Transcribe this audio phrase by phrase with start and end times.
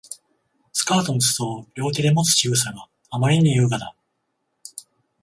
[0.73, 3.95] スカートの裾を両手でもつ仕草があまりに優雅だ